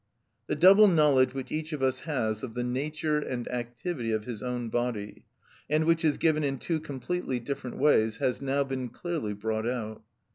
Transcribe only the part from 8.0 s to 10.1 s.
has now been clearly brought out.